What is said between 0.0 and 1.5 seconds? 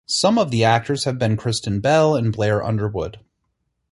Some of the actors have been